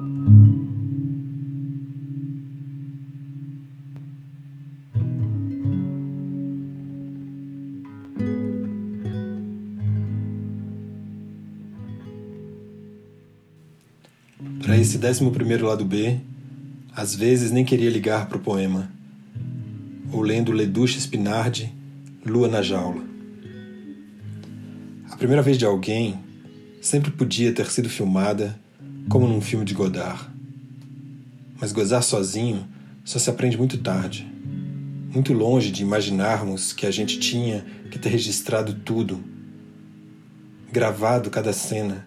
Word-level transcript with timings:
Para 0.00 0.08
esse 14.78 14.96
décimo 14.96 15.32
primeiro 15.32 15.66
lado 15.66 15.84
B, 15.84 16.18
às 16.96 17.14
vezes 17.14 17.50
nem 17.50 17.62
queria 17.62 17.90
ligar 17.90 18.26
para 18.26 18.38
o 18.38 18.40
poema, 18.40 18.90
ou 20.10 20.22
lendo 20.22 20.50
Leduche 20.50 20.98
Spinardi, 20.98 21.74
Lua 22.24 22.48
na 22.48 22.62
Jaula. 22.62 23.02
A 25.10 25.16
primeira 25.18 25.42
vez 25.42 25.58
de 25.58 25.66
alguém 25.66 26.18
sempre 26.80 27.10
podia 27.10 27.52
ter 27.52 27.66
sido 27.66 27.90
filmada 27.90 28.58
como 29.10 29.26
num 29.26 29.40
filme 29.40 29.64
de 29.64 29.74
Godard. 29.74 30.30
Mas 31.60 31.72
gozar 31.72 32.02
sozinho 32.02 32.66
só 33.04 33.18
se 33.18 33.28
aprende 33.28 33.58
muito 33.58 33.76
tarde, 33.76 34.24
muito 35.12 35.32
longe 35.32 35.72
de 35.72 35.82
imaginarmos 35.82 36.72
que 36.72 36.86
a 36.86 36.92
gente 36.92 37.18
tinha 37.18 37.66
que 37.90 37.98
ter 37.98 38.08
registrado 38.08 38.72
tudo, 38.72 39.22
gravado 40.72 41.28
cada 41.28 41.52
cena, 41.52 42.06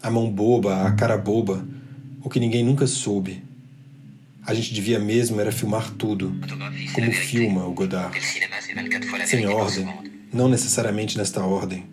a 0.00 0.08
mão 0.08 0.30
boba, 0.30 0.84
a 0.84 0.92
cara 0.92 1.18
boba, 1.18 1.66
o 2.22 2.30
que 2.30 2.38
ninguém 2.38 2.64
nunca 2.64 2.86
soube. 2.86 3.42
A 4.46 4.54
gente 4.54 4.72
devia 4.72 5.00
mesmo 5.00 5.40
era 5.40 5.50
filmar 5.50 5.90
tudo, 5.94 6.32
como 6.94 7.10
filma 7.10 7.66
o 7.66 7.72
Godard. 7.72 8.16
Sem 9.26 9.48
ordem, 9.48 9.88
não 10.32 10.48
necessariamente 10.48 11.18
nesta 11.18 11.44
ordem, 11.44 11.86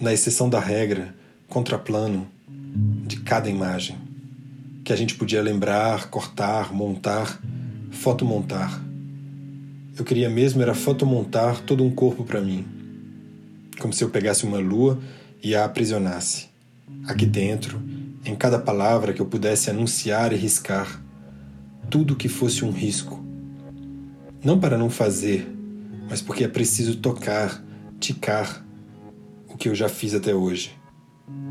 na 0.00 0.12
exceção 0.12 0.48
da 0.48 0.60
regra, 0.60 1.16
contraplano, 1.48 2.37
de 3.06 3.16
cada 3.20 3.48
imagem, 3.48 3.96
que 4.84 4.92
a 4.92 4.96
gente 4.96 5.14
podia 5.14 5.42
lembrar, 5.42 6.08
cortar, 6.08 6.72
montar, 6.72 7.40
fotomontar. 7.90 8.82
Eu 9.98 10.04
queria 10.04 10.30
mesmo 10.30 10.62
era 10.62 10.74
fotomontar 10.74 11.60
todo 11.62 11.82
um 11.82 11.90
corpo 11.90 12.24
para 12.24 12.40
mim, 12.40 12.64
como 13.80 13.92
se 13.92 14.04
eu 14.04 14.10
pegasse 14.10 14.44
uma 14.44 14.58
lua 14.58 14.98
e 15.42 15.54
a 15.54 15.64
aprisionasse, 15.64 16.48
aqui 17.06 17.26
dentro, 17.26 17.82
em 18.24 18.36
cada 18.36 18.58
palavra 18.58 19.12
que 19.12 19.20
eu 19.20 19.26
pudesse 19.26 19.70
anunciar 19.70 20.32
e 20.32 20.36
riscar, 20.36 21.02
tudo 21.90 22.16
que 22.16 22.28
fosse 22.28 22.64
um 22.64 22.70
risco. 22.70 23.24
Não 24.44 24.60
para 24.60 24.78
não 24.78 24.88
fazer, 24.88 25.50
mas 26.08 26.22
porque 26.22 26.44
é 26.44 26.48
preciso 26.48 26.96
tocar, 26.96 27.62
ticar 27.98 28.64
o 29.48 29.56
que 29.56 29.68
eu 29.68 29.74
já 29.74 29.88
fiz 29.88 30.14
até 30.14 30.34
hoje. 30.34 30.72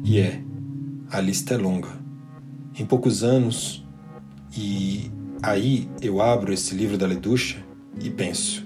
E 0.03 0.19
é, 0.19 0.41
a 1.09 1.21
lista 1.21 1.53
é 1.53 1.57
longa. 1.57 1.89
Em 2.77 2.85
poucos 2.85 3.23
anos, 3.23 3.85
e 4.55 5.09
aí 5.41 5.89
eu 6.01 6.21
abro 6.21 6.53
esse 6.53 6.75
livro 6.75 6.97
da 6.97 7.07
Leducha 7.07 7.57
e 7.99 8.09
penso 8.09 8.65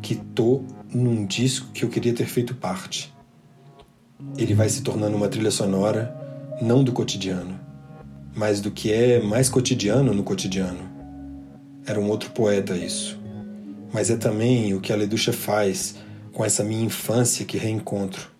que 0.00 0.14
tô 0.14 0.62
num 0.92 1.26
disco 1.26 1.68
que 1.72 1.84
eu 1.84 1.88
queria 1.88 2.14
ter 2.14 2.26
feito 2.26 2.54
parte. 2.54 3.12
Ele 4.36 4.54
vai 4.54 4.68
se 4.68 4.82
tornando 4.82 5.16
uma 5.16 5.28
trilha 5.28 5.50
sonora 5.50 6.16
não 6.62 6.84
do 6.84 6.92
cotidiano, 6.92 7.58
mas 8.34 8.60
do 8.60 8.70
que 8.70 8.92
é 8.92 9.20
mais 9.20 9.48
cotidiano 9.48 10.14
no 10.14 10.22
cotidiano. 10.22 10.88
Era 11.84 11.98
um 11.98 12.08
outro 12.08 12.30
poeta 12.30 12.76
isso. 12.76 13.18
Mas 13.92 14.10
é 14.10 14.16
também 14.16 14.74
o 14.74 14.80
que 14.80 14.92
a 14.92 14.96
Leducha 14.96 15.32
faz 15.32 15.96
com 16.32 16.44
essa 16.44 16.62
minha 16.62 16.84
infância 16.84 17.44
que 17.44 17.58
reencontro. 17.58 18.30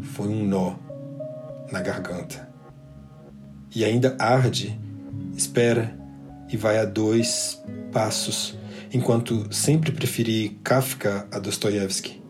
Foi 0.00 0.28
um 0.28 0.44
nó 0.44 0.87
na 1.70 1.80
garganta. 1.80 2.48
E 3.74 3.84
ainda 3.84 4.16
arde, 4.18 4.78
espera 5.36 5.96
e 6.48 6.56
vai 6.56 6.78
a 6.78 6.84
dois 6.84 7.62
passos, 7.92 8.56
enquanto 8.92 9.52
sempre 9.52 9.92
preferi 9.92 10.58
Kafka 10.64 11.26
a 11.30 11.38
Dostoiévski. 11.38 12.22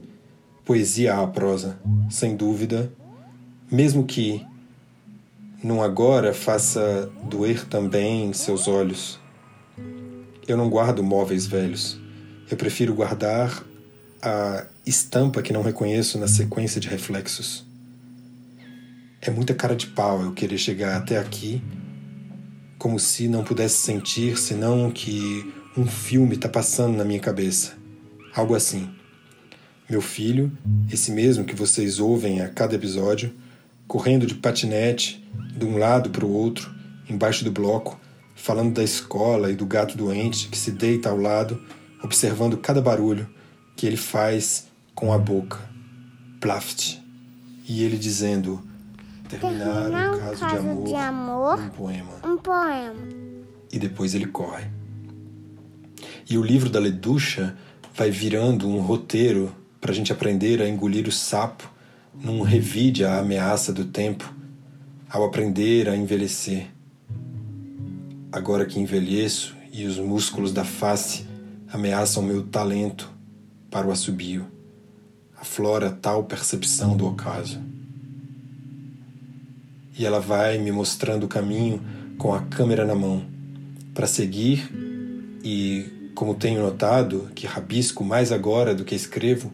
Poesia 0.65 1.19
à 1.19 1.27
prosa, 1.27 1.79
sem 2.11 2.37
dúvida, 2.37 2.93
mesmo 3.71 4.05
que 4.05 4.45
num 5.63 5.83
agora 5.83 6.35
faça 6.35 7.11
doer 7.25 7.67
também 7.67 8.33
seus 8.33 8.69
olhos. 8.69 9.19
Eu 10.47 10.57
não 10.57 10.69
guardo 10.69 11.03
móveis 11.03 11.47
velhos. 11.47 11.99
Eu 12.51 12.57
prefiro 12.57 12.95
guardar 12.95 13.65
a 14.23 14.67
estampa 14.87 15.43
que 15.43 15.53
não 15.53 15.63
reconheço 15.63 16.19
na 16.19 16.27
sequência 16.27 16.81
de 16.81 16.89
reflexos. 16.89 17.68
É 19.21 19.31
muita 19.31 19.53
cara 19.53 19.75
de 19.75 19.89
pau 19.89 20.23
eu 20.23 20.33
querer 20.33 20.59
chegar 20.59 20.97
até 20.97 21.19
aqui, 21.19 21.61
como 22.79 23.01
se 23.01 23.27
não 23.27 23.43
pudesse 23.43 23.77
sentir 23.77 24.39
senão 24.39 24.93
que 24.93 25.53
um 25.77 25.87
filme 25.87 26.37
está 26.37 26.49
passando 26.49 26.97
na 26.97 27.05
minha 27.05 27.19
cabeça. 27.19 27.77
Algo 28.33 28.55
assim. 28.55 28.89
Meu 29.91 30.01
filho, 30.01 30.57
esse 30.93 31.11
mesmo 31.11 31.45
que 31.45 31.55
vocês 31.55 31.99
ouvem 31.99 32.41
a 32.41 32.49
cada 32.49 32.77
episódio, 32.77 33.35
correndo 33.89 34.25
de 34.25 34.35
patinete 34.35 35.27
de 35.57 35.65
um 35.65 35.79
lado 35.79 36.11
para 36.11 36.25
o 36.25 36.33
outro, 36.33 36.73
embaixo 37.11 37.43
do 37.43 37.51
bloco, 37.51 37.99
falando 38.37 38.75
da 38.75 38.85
escola 38.85 39.51
e 39.51 39.57
do 39.57 39.67
gato 39.67 39.97
doente 39.97 40.47
que 40.49 40.57
se 40.57 40.71
deita 40.71 41.09
ao 41.09 41.17
lado, 41.17 41.61
observando 42.05 42.57
cada 42.57 42.81
barulho 42.81 43.29
que 43.75 43.85
ele 43.85 43.97
faz 43.97 44.69
com 44.95 45.13
a 45.13 45.19
boca. 45.19 45.59
Plaft. 46.41 46.99
E 47.69 47.83
ele 47.83 47.99
dizendo: 47.99 48.68
terminar, 49.29 49.75
terminar 49.75 50.15
um 50.15 50.19
caso, 50.19 50.41
caso 50.41 50.63
de, 50.63 50.69
amor, 50.69 50.85
de 50.85 50.95
amor, 50.95 51.61
um 51.61 51.69
poema. 51.71 52.11
Um 52.25 52.37
poema. 52.39 52.95
E 53.73 53.79
depois 53.79 54.15
ele 54.15 54.27
corre. 54.27 54.67
E 56.29 56.37
o 56.37 56.43
livro 56.43 56.69
da 56.69 56.79
Leducha 56.79 57.57
vai 57.95 58.11
virando 58.11 58.69
um 58.69 58.81
roteiro 58.81 59.55
para 59.81 59.93
a 59.93 59.95
gente 59.95 60.13
aprender 60.13 60.61
a 60.61 60.69
engolir 60.69 61.07
o 61.07 61.13
sapo 61.13 61.71
num 62.15 62.43
revide 62.43 63.05
a 63.05 63.19
ameaça 63.19 63.73
do 63.73 63.85
tempo, 63.85 64.33
ao 65.09 65.25
aprender 65.25 65.89
a 65.89 65.97
envelhecer. 65.97 66.67
Agora 68.31 68.67
que 68.67 68.79
envelheço 68.79 69.57
e 69.73 69.87
os 69.87 69.99
músculos 69.99 70.53
da 70.53 70.65
face 70.65 71.27
ameaçam 71.73 72.23
meu 72.23 72.43
talento 72.43 73.11
para 73.71 73.87
o 73.87 73.93
assobio, 73.93 74.47
aflora 75.41 75.91
tal 75.91 76.25
percepção 76.25 76.97
do 76.97 77.07
ocaso. 77.07 77.61
E 79.99 80.07
ela 80.07 80.21
vai 80.21 80.59
me 80.59 80.71
mostrando 80.71 81.25
o 81.25 81.29
caminho 81.29 81.83
com 82.17 82.33
a 82.33 82.41
câmera 82.43 82.85
na 82.85 82.95
mão, 82.95 83.25
para 83.93 84.07
seguir. 84.07 84.71
E, 85.43 86.11
como 86.15 86.35
tenho 86.35 86.63
notado, 86.63 87.29
que 87.35 87.47
rabisco 87.47 88.05
mais 88.05 88.31
agora 88.31 88.75
do 88.75 88.85
que 88.85 88.95
escrevo, 88.95 89.53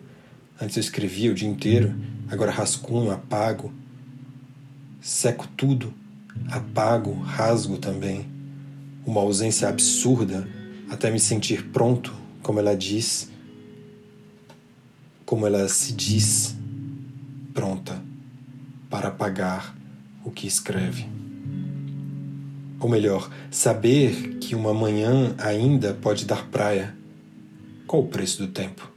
antes 0.61 0.77
eu 0.77 0.81
escrevia 0.83 1.31
o 1.31 1.35
dia 1.35 1.49
inteiro, 1.49 1.95
agora 2.31 2.51
rascunho, 2.51 3.11
apago, 3.11 3.73
seco 5.01 5.49
tudo, 5.57 5.95
apago, 6.51 7.15
rasgo 7.21 7.79
também. 7.79 8.27
Uma 9.07 9.23
ausência 9.23 9.69
absurda 9.69 10.47
até 10.91 11.11
me 11.11 11.21
sentir 11.21 11.65
pronto, 11.71 12.13
como 12.43 12.59
ela 12.59 12.77
diz, 12.77 13.31
como 15.25 15.47
ela 15.47 15.69
se 15.69 15.93
diz, 15.93 16.55
pronta 17.55 18.03
para 18.91 19.09
apagar 19.09 19.75
o 20.25 20.31
que 20.31 20.47
escreve. 20.47 21.07
Ou 22.81 22.89
melhor, 22.89 23.31
saber 23.51 24.39
que 24.41 24.55
uma 24.55 24.75
manhã 24.75 25.35
ainda 25.39 25.95
pode 25.95 26.25
dar 26.25 26.47
praia. 26.49 26.95
Qual 27.87 28.03
o 28.03 28.09
preço 28.09 28.47
do 28.47 28.49
tempo? 28.49 28.91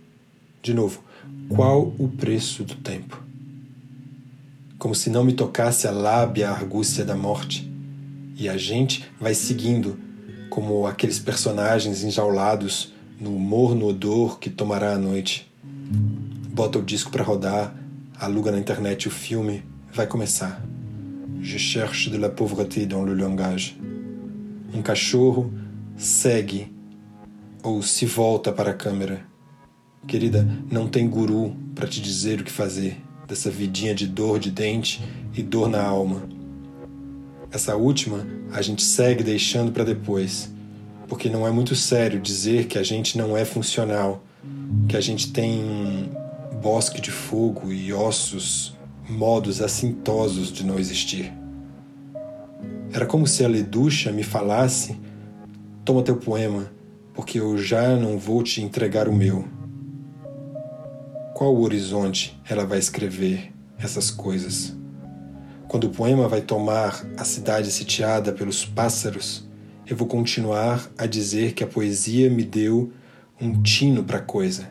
De 0.62 0.74
novo, 0.74 1.04
qual 1.50 1.94
o 1.98 2.10
preço 2.10 2.64
do 2.64 2.76
tempo? 2.76 3.24
Como 4.78 4.94
se 4.94 5.10
não 5.10 5.24
me 5.24 5.34
tocasse 5.34 5.88
a 5.88 5.92
lábia 5.92 6.50
a 6.50 6.54
argúcia 6.54 7.06
da 7.06 7.16
morte. 7.16 7.72
E 8.36 8.50
a 8.50 8.58
gente 8.58 9.10
vai 9.20 9.34
seguindo, 9.34 9.98
como 10.50 10.86
aqueles 10.86 11.20
personagens 11.20 12.04
enjaulados 12.04 12.94
no 13.20 13.32
morno 13.32 13.88
odor 13.88 14.40
que 14.40 14.50
tomará 14.50 14.94
a 14.94 14.98
noite. 14.98 15.52
Bota 16.52 16.80
o 16.80 16.84
disco 16.84 17.10
para 17.10 17.24
rodar, 17.24 17.74
aluga 18.20 18.52
na 18.52 18.60
internet 18.60 19.08
o 19.08 19.12
filme, 19.12 19.64
vai 19.92 20.06
começar. 20.06 20.62
Je 21.42 21.58
cherche 21.58 22.10
de 22.10 22.18
la 22.18 22.30
pauvreté 22.30 22.86
dans 22.86 23.04
le 23.04 23.14
langage. 23.14 23.78
Um 24.74 24.82
cachorro 24.82 25.52
segue 25.96 26.72
ou 27.64 27.82
se 27.82 28.06
volta 28.06 28.52
para 28.52 28.72
a 28.72 28.74
câmera 28.74 29.26
Querida, 30.08 30.48
não 30.72 30.88
tem 30.88 31.06
guru 31.06 31.54
para 31.76 31.86
te 31.86 32.02
dizer 32.02 32.40
o 32.40 32.44
que 32.46 32.52
fazer 32.52 32.96
dessa 33.28 33.52
vidinha 33.52 33.94
de 33.94 34.08
dor 34.08 34.40
de 34.40 34.50
dente 34.50 35.04
e 35.36 35.44
dor 35.44 35.68
na 35.68 35.84
alma. 35.84 36.24
Essa 37.52 37.76
última 37.76 38.26
a 38.54 38.62
gente 38.62 38.84
segue 38.84 39.22
deixando 39.22 39.70
para 39.70 39.84
depois, 39.84 40.50
porque 41.10 41.30
não 41.30 41.46
é 41.46 41.52
muito 41.52 41.76
sério 41.76 42.22
dizer 42.22 42.68
que 42.68 42.78
a 42.78 42.84
gente 42.84 43.18
não 43.18 43.36
é 43.36 43.44
funcional, 43.44 44.24
que 44.88 44.96
a 44.96 45.02
gente 45.02 45.34
tem 45.34 45.60
um 45.60 46.10
bosque 46.62 47.02
de 47.02 47.12
fogo 47.12 47.74
e 47.74 47.92
ossos, 47.92 48.77
modos 49.10 49.62
assintosos 49.62 50.52
de 50.52 50.66
não 50.66 50.78
existir. 50.78 51.34
Era 52.92 53.06
como 53.06 53.26
se 53.28 53.44
a 53.44 53.48
Leducha 53.48 54.12
me 54.12 54.24
falasse: 54.24 54.98
Toma 55.86 56.04
teu 56.04 56.18
poema, 56.18 56.72
porque 57.14 57.40
eu 57.40 57.58
já 57.58 57.96
não 57.96 58.18
vou 58.18 58.44
te 58.44 58.62
entregar 58.62 59.08
o 59.08 59.14
meu. 59.14 59.46
Qual 61.34 61.56
o 61.56 61.62
horizonte 61.62 62.40
ela 62.50 62.66
vai 62.66 62.80
escrever 62.80 63.54
essas 63.78 64.10
coisas? 64.10 64.76
Quando 65.68 65.86
o 65.86 65.90
poema 65.90 66.28
vai 66.28 66.42
tomar 66.42 67.06
a 67.18 67.24
cidade 67.24 67.72
sitiada 67.72 68.32
pelos 68.32 68.66
pássaros, 68.66 69.48
eu 69.86 69.96
vou 69.96 70.08
continuar 70.08 70.90
a 70.98 71.06
dizer 71.06 71.54
que 71.54 71.64
a 71.64 71.68
poesia 71.68 72.30
me 72.30 72.44
deu 72.44 72.92
um 73.40 73.62
tino 73.62 74.04
para 74.04 74.18
a 74.18 74.22
coisa. 74.22 74.70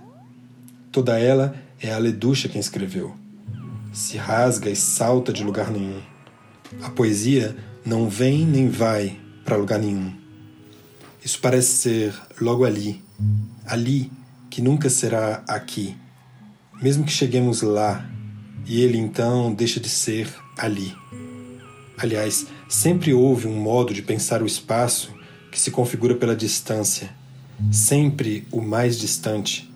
Toda 0.91 1.19
ela 1.19 1.55
é 1.81 1.93
a 1.93 1.99
Leducha 1.99 2.49
quem 2.49 2.61
escreveu. 2.61 3.15
Se 3.96 4.19
rasga 4.19 4.69
e 4.69 4.76
salta 4.76 5.32
de 5.32 5.43
lugar 5.43 5.70
nenhum. 5.70 6.02
A 6.82 6.90
poesia 6.90 7.56
não 7.82 8.10
vem 8.10 8.44
nem 8.44 8.69
vai 8.69 9.19
para 9.43 9.56
lugar 9.56 9.78
nenhum. 9.78 10.12
Isso 11.25 11.38
parece 11.40 11.72
ser 11.72 12.14
logo 12.38 12.66
ali, 12.66 13.02
ali 13.64 14.12
que 14.50 14.60
nunca 14.60 14.90
será 14.90 15.43
aqui, 15.48 15.96
mesmo 16.82 17.04
que 17.04 17.10
cheguemos 17.10 17.62
lá, 17.62 18.06
e 18.66 18.82
ele 18.82 18.98
então 18.98 19.54
deixa 19.54 19.81
de 19.81 19.88
ser 19.88 20.28
ali. 20.58 20.94
Aliás, 21.96 22.46
sempre 22.69 23.14
houve 23.14 23.48
um 23.48 23.56
modo 23.56 23.94
de 23.94 24.02
pensar 24.02 24.43
o 24.43 24.46
espaço 24.46 25.10
que 25.50 25.58
se 25.58 25.70
configura 25.70 26.14
pela 26.14 26.37
distância, 26.37 27.08
sempre 27.72 28.46
o 28.52 28.60
mais 28.60 28.98
distante. 28.98 29.72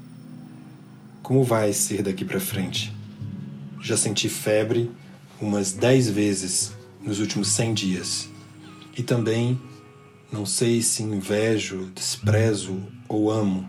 Como 1.22 1.42
vai 1.42 1.72
ser 1.72 2.02
daqui 2.02 2.22
para 2.22 2.38
frente? 2.38 2.99
Já 3.80 3.96
senti 3.96 4.28
febre 4.28 4.90
umas 5.40 5.72
dez 5.72 6.08
vezes 6.08 6.72
nos 7.00 7.18
últimos 7.18 7.48
cem 7.48 7.72
dias. 7.72 8.28
E 8.96 9.02
também 9.02 9.60
não 10.30 10.44
sei 10.46 10.82
se 10.82 11.02
invejo, 11.02 11.86
desprezo 11.94 12.86
ou 13.08 13.30
amo 13.30 13.68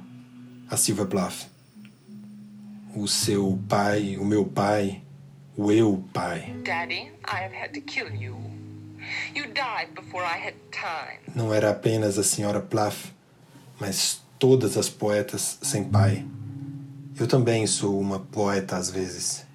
a 0.69 0.77
Silva 0.77 1.05
Bluff. 1.05 1.47
O 2.93 3.07
seu 3.07 3.57
pai, 3.67 4.17
o 4.17 4.25
meu 4.25 4.45
pai, 4.45 5.01
o 5.55 5.71
eu 5.71 6.03
pai. 6.13 6.53
Daddy, 6.63 7.11
I 7.25 7.43
have 7.43 7.55
had 7.55 7.73
to 7.73 7.81
kill 7.81 8.13
you. 8.13 8.35
You 9.33 9.45
died 9.47 9.93
before 9.95 10.23
I 10.23 10.37
had 10.37 10.55
time. 10.71 11.19
Não 11.35 11.53
era 11.53 11.71
apenas 11.71 12.17
a 12.17 12.23
senhora 12.23 12.59
Plath, 12.59 13.11
mas 13.79 14.21
todas 14.37 14.77
as 14.77 14.89
poetas 14.89 15.57
sem 15.61 15.83
pai. 15.83 16.25
Eu 17.19 17.27
também 17.27 17.65
sou 17.65 17.99
uma 17.99 18.19
poeta 18.19 18.77
às 18.77 18.89
vezes. 18.89 19.45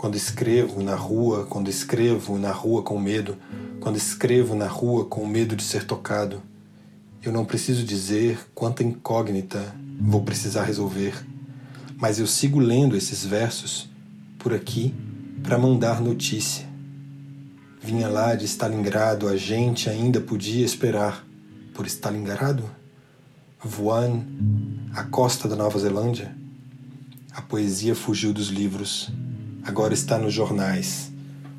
Quando 0.00 0.16
escrevo 0.16 0.82
na 0.82 0.94
rua, 0.94 1.44
quando 1.44 1.68
escrevo 1.68 2.38
na 2.38 2.50
rua 2.50 2.82
com 2.82 2.98
medo, 2.98 3.36
quando 3.80 3.96
escrevo 3.96 4.54
na 4.54 4.66
rua 4.66 5.04
com 5.04 5.26
medo 5.26 5.54
de 5.54 5.62
ser 5.62 5.84
tocado, 5.84 6.40
eu 7.22 7.30
não 7.30 7.44
preciso 7.44 7.84
dizer 7.84 8.50
quanta 8.54 8.82
incógnita 8.82 9.74
vou 10.00 10.22
precisar 10.22 10.64
resolver, 10.64 11.12
mas 11.98 12.18
eu 12.18 12.26
sigo 12.26 12.58
lendo 12.58 12.96
esses 12.96 13.26
versos 13.26 13.90
por 14.38 14.54
aqui 14.54 14.94
para 15.42 15.58
mandar 15.58 16.00
notícia. 16.00 16.66
Vinha 17.78 18.08
lá 18.08 18.34
de 18.34 18.46
Stalingrado, 18.46 19.28
a 19.28 19.36
gente 19.36 19.90
ainda 19.90 20.18
podia 20.18 20.64
esperar. 20.64 21.26
Por 21.74 21.86
Stalingrado? 21.86 22.64
Wuhan, 23.62 24.24
a 24.94 25.02
costa 25.02 25.46
da 25.46 25.56
Nova 25.56 25.78
Zelândia? 25.78 26.34
A 27.32 27.42
poesia 27.42 27.94
fugiu 27.94 28.32
dos 28.32 28.48
livros 28.48 29.12
agora 29.62 29.94
está 29.94 30.18
nos 30.18 30.32
jornais. 30.32 31.12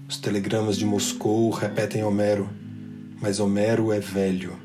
Os 0.08 0.18
telegramas 0.18 0.78
de 0.78 0.86
Moscou 0.86 1.50
repetem 1.52 2.04
Homero, 2.04 2.50
mas 3.22 3.40
Homero 3.40 3.92
é 3.92 4.00
velho. 4.00 4.58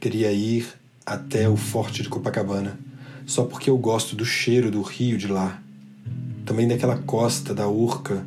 Queria 0.00 0.30
ir 0.32 0.66
até 1.04 1.48
o 1.48 1.56
forte 1.56 2.02
de 2.02 2.08
Copacabana, 2.08 2.78
só 3.26 3.44
porque 3.44 3.70
eu 3.70 3.78
gosto 3.78 4.14
do 4.14 4.24
cheiro 4.24 4.70
do 4.70 4.82
rio 4.82 5.16
de 5.16 5.26
lá. 5.26 5.62
Também 6.44 6.68
daquela 6.68 6.98
costa 6.98 7.54
da 7.54 7.68
Urca. 7.68 8.26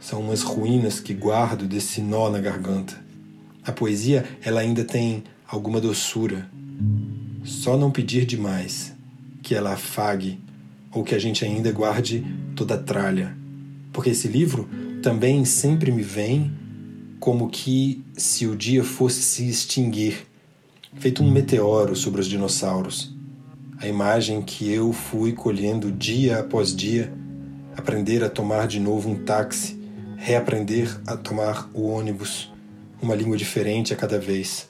São 0.00 0.20
umas 0.20 0.42
ruínas 0.42 0.98
que 0.98 1.12
guardo 1.12 1.66
desse 1.66 2.00
nó 2.00 2.30
na 2.30 2.38
garganta. 2.38 2.98
A 3.64 3.70
poesia, 3.72 4.24
ela 4.42 4.60
ainda 4.60 4.84
tem 4.84 5.24
alguma 5.46 5.80
doçura. 5.80 6.48
Só 7.44 7.76
não 7.76 7.90
pedir 7.90 8.24
demais, 8.24 8.94
que 9.42 9.54
ela 9.54 9.74
afague 9.74 10.40
ou 10.92 11.04
que 11.04 11.14
a 11.14 11.18
gente 11.18 11.44
ainda 11.44 11.70
guarde 11.72 12.24
toda 12.54 12.74
a 12.74 12.78
tralha. 12.78 13.36
Porque 13.92 14.10
esse 14.10 14.28
livro 14.28 14.68
também 15.02 15.44
sempre 15.44 15.90
me 15.90 16.02
vem 16.02 16.52
como 17.18 17.48
que 17.48 18.04
se 18.16 18.46
o 18.46 18.56
dia 18.56 18.82
fosse 18.82 19.22
se 19.22 19.48
extinguir, 19.48 20.26
feito 20.94 21.22
um 21.22 21.30
meteoro 21.30 21.94
sobre 21.94 22.20
os 22.20 22.26
dinossauros. 22.26 23.14
A 23.78 23.86
imagem 23.86 24.42
que 24.42 24.70
eu 24.70 24.92
fui 24.92 25.32
colhendo 25.32 25.92
dia 25.92 26.40
após 26.40 26.74
dia, 26.74 27.12
aprender 27.76 28.22
a 28.24 28.28
tomar 28.28 28.66
de 28.66 28.80
novo 28.80 29.08
um 29.08 29.24
táxi, 29.24 29.80
reaprender 30.16 31.00
a 31.06 31.16
tomar 31.16 31.70
o 31.72 31.86
ônibus, 31.86 32.52
uma 33.00 33.14
língua 33.14 33.36
diferente 33.36 33.92
a 33.92 33.96
cada 33.96 34.18
vez. 34.18 34.68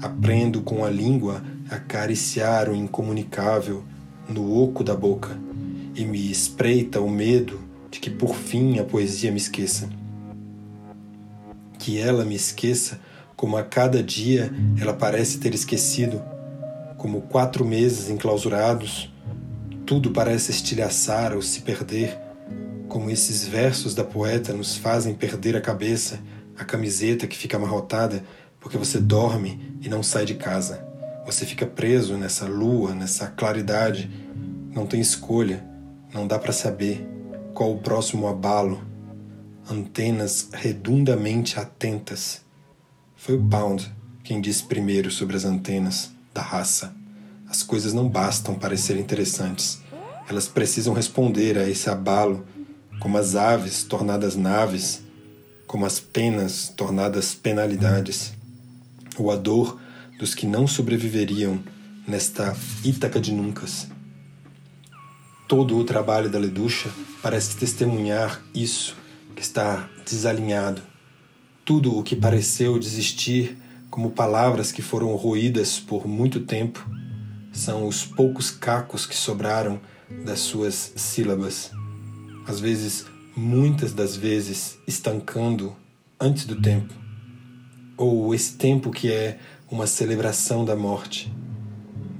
Aprendo 0.00 0.60
com 0.60 0.84
a 0.84 0.90
língua 0.90 1.42
a 1.70 1.76
acariciar 1.76 2.68
o 2.68 2.74
incomunicável 2.74 3.82
no 4.28 4.62
oco 4.62 4.84
da 4.84 4.94
boca 4.94 5.38
e 5.94 6.04
me 6.04 6.30
espreita 6.30 7.00
o 7.00 7.10
medo 7.10 7.60
de 7.90 7.98
que 7.98 8.10
por 8.10 8.34
fim 8.34 8.78
a 8.78 8.84
poesia 8.84 9.30
me 9.30 9.38
esqueça. 9.38 9.88
Que 11.78 11.98
ela 11.98 12.24
me 12.24 12.34
esqueça 12.34 13.00
como 13.34 13.56
a 13.56 13.62
cada 13.62 14.02
dia 14.02 14.52
ela 14.80 14.92
parece 14.92 15.38
ter 15.38 15.54
esquecido, 15.54 16.22
como 16.96 17.22
quatro 17.22 17.64
meses 17.64 18.10
enclausurados, 18.10 19.12
tudo 19.86 20.10
parece 20.10 20.50
estilhaçar 20.50 21.34
ou 21.34 21.40
se 21.40 21.60
perder, 21.60 22.18
como 22.88 23.10
esses 23.10 23.46
versos 23.46 23.94
da 23.94 24.04
poeta 24.04 24.52
nos 24.52 24.76
fazem 24.76 25.14
perder 25.14 25.56
a 25.56 25.60
cabeça, 25.60 26.20
a 26.58 26.64
camiseta 26.64 27.26
que 27.26 27.36
fica 27.36 27.56
amarrotada 27.56 28.24
porque 28.60 28.76
você 28.76 28.98
dorme 28.98 29.78
e 29.80 29.88
não 29.88 30.02
sai 30.02 30.24
de 30.24 30.34
casa. 30.34 30.87
Você 31.28 31.44
fica 31.44 31.66
preso 31.66 32.16
nessa 32.16 32.46
lua, 32.46 32.94
nessa 32.94 33.26
claridade, 33.26 34.10
não 34.74 34.86
tem 34.86 34.98
escolha, 34.98 35.62
não 36.10 36.26
dá 36.26 36.38
para 36.38 36.54
saber 36.54 37.06
qual 37.52 37.74
o 37.74 37.80
próximo 37.80 38.26
abalo. 38.26 38.82
Antenas 39.70 40.48
redundamente 40.54 41.60
atentas. 41.60 42.40
Foi 43.14 43.36
o 43.36 43.46
Pound 43.46 43.94
quem 44.24 44.40
disse 44.40 44.64
primeiro 44.64 45.10
sobre 45.10 45.36
as 45.36 45.44
antenas 45.44 46.10
da 46.32 46.40
raça. 46.40 46.94
As 47.46 47.62
coisas 47.62 47.92
não 47.92 48.08
bastam 48.08 48.54
parecer 48.54 48.96
interessantes. 48.96 49.82
Elas 50.30 50.48
precisam 50.48 50.94
responder 50.94 51.58
a 51.58 51.68
esse 51.68 51.90
abalo, 51.90 52.46
como 53.00 53.18
as 53.18 53.36
aves 53.36 53.82
tornadas 53.82 54.34
naves, 54.34 55.02
como 55.66 55.84
as 55.84 56.00
penas 56.00 56.72
tornadas 56.74 57.34
penalidades, 57.34 58.32
ou 59.18 59.30
a 59.30 59.36
dor 59.36 59.78
dos 60.18 60.34
que 60.34 60.46
não 60.46 60.66
sobreviveriam 60.66 61.62
nesta 62.06 62.56
Ítaca 62.84 63.20
de 63.20 63.32
Nuncas. 63.32 63.88
Todo 65.46 65.78
o 65.78 65.84
trabalho 65.84 66.28
da 66.28 66.38
Leducha 66.38 66.90
parece 67.22 67.56
testemunhar 67.56 68.42
isso 68.54 68.96
que 69.34 69.42
está 69.42 69.88
desalinhado. 70.04 70.82
Tudo 71.64 71.96
o 71.96 72.02
que 72.02 72.16
pareceu 72.16 72.78
desistir 72.78 73.56
como 73.90 74.10
palavras 74.10 74.72
que 74.72 74.82
foram 74.82 75.14
roídas 75.14 75.78
por 75.78 76.06
muito 76.06 76.40
tempo 76.40 76.84
são 77.52 77.86
os 77.86 78.04
poucos 78.04 78.50
cacos 78.50 79.06
que 79.06 79.16
sobraram 79.16 79.80
das 80.24 80.40
suas 80.40 80.92
sílabas. 80.96 81.70
Às 82.46 82.60
vezes, 82.60 83.06
muitas 83.36 83.92
das 83.92 84.16
vezes, 84.16 84.78
estancando 84.86 85.74
antes 86.20 86.44
do 86.44 86.60
tempo. 86.60 86.92
Ou 87.96 88.34
esse 88.34 88.54
tempo 88.54 88.90
que 88.90 89.10
é 89.10 89.38
uma 89.70 89.86
celebração 89.86 90.64
da 90.64 90.74
morte. 90.74 91.32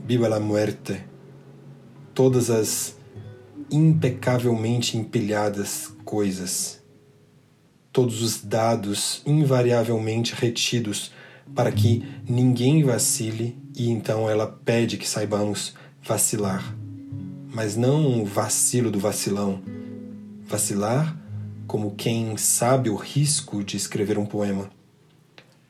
Viva 0.07 0.29
la 0.29 0.39
muerte! 0.39 1.03
Todas 2.15 2.51
as 2.51 2.97
impecavelmente 3.71 4.99
empilhadas 4.99 5.89
coisas. 6.05 6.83
Todos 7.91 8.23
os 8.23 8.43
dados 8.43 9.23
invariavelmente 9.25 10.35
retidos 10.35 11.11
para 11.55 11.73
que 11.73 12.05
ninguém 12.29 12.85
vacile 12.85 13.57
e 13.75 13.91
então 13.91 14.29
ela 14.29 14.47
pede 14.47 14.99
que 14.99 15.09
saibamos 15.09 15.75
vacilar. 16.03 16.77
Mas 17.47 17.77
não 17.77 18.07
um 18.07 18.25
vacilo 18.25 18.91
do 18.91 18.99
vacilão. 18.99 19.63
Vacilar 20.45 21.17
como 21.67 21.95
quem 21.95 22.37
sabe 22.37 22.91
o 22.91 22.97
risco 22.97 23.65
de 23.65 23.77
escrever 23.77 24.19
um 24.19 24.27
poema. 24.27 24.71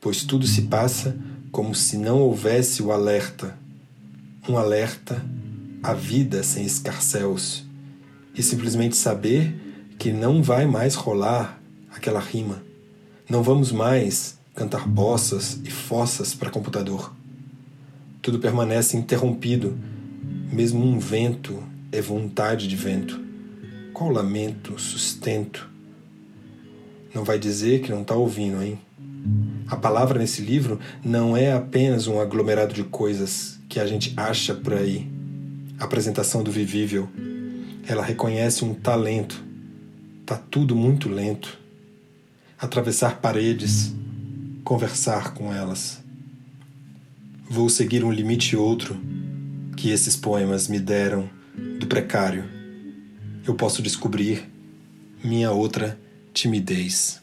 Pois 0.01 0.23
tudo 0.23 0.45
se 0.47 0.63
passa 0.63 1.17
como 1.51 1.73
se 1.73 1.97
não 1.97 2.19
houvesse 2.19 2.81
o 2.81 2.91
alerta. 2.91 3.57
Um 4.47 4.57
alerta 4.57 5.23
à 5.81 5.93
vida 5.93 6.43
sem 6.43 6.65
escarcéus 6.65 7.65
e 8.33 8.43
simplesmente 8.43 8.95
saber 8.95 9.55
que 9.97 10.11
não 10.11 10.41
vai 10.41 10.65
mais 10.65 10.95
rolar 10.95 11.61
aquela 11.91 12.19
rima. 12.19 12.63
Não 13.29 13.43
vamos 13.43 13.71
mais 13.71 14.37
cantar 14.55 14.87
bossas 14.87 15.59
e 15.63 15.69
fossas 15.69 16.33
para 16.33 16.49
computador. 16.49 17.13
Tudo 18.21 18.39
permanece 18.39 18.97
interrompido, 18.97 19.77
mesmo 20.51 20.83
um 20.83 20.99
vento 20.99 21.63
é 21.91 22.01
vontade 22.01 22.67
de 22.67 22.75
vento. 22.75 23.19
Qual 23.93 24.09
lamento, 24.09 24.79
sustento? 24.79 25.69
Não 27.13 27.23
vai 27.23 27.39
dizer 27.39 27.81
que 27.81 27.91
não 27.91 28.01
está 28.01 28.15
ouvindo, 28.15 28.61
hein? 28.61 28.79
A 29.67 29.75
palavra 29.75 30.17
nesse 30.17 30.41
livro 30.41 30.79
não 31.03 31.37
é 31.37 31.53
apenas 31.53 32.07
um 32.07 32.19
aglomerado 32.19 32.73
de 32.73 32.83
coisas 32.83 33.59
que 33.69 33.79
a 33.79 33.85
gente 33.85 34.13
acha 34.17 34.53
por 34.53 34.73
aí. 34.73 35.07
A 35.79 35.85
apresentação 35.85 36.43
do 36.43 36.51
vivível. 36.51 37.07
Ela 37.87 38.03
reconhece 38.03 38.65
um 38.65 38.73
talento. 38.73 39.43
Tá 40.25 40.35
tudo 40.35 40.75
muito 40.75 41.07
lento. 41.07 41.57
Atravessar 42.57 43.21
paredes, 43.21 43.93
conversar 44.63 45.33
com 45.33 45.53
elas. 45.53 46.03
Vou 47.49 47.69
seguir 47.69 48.03
um 48.03 48.11
limite 48.11 48.55
outro 48.55 48.97
que 49.77 49.91
esses 49.91 50.15
poemas 50.15 50.67
me 50.67 50.79
deram 50.79 51.29
do 51.79 51.87
precário. 51.87 52.43
Eu 53.45 53.55
posso 53.55 53.81
descobrir 53.81 54.49
minha 55.23 55.51
outra 55.51 55.97
timidez. 56.33 57.21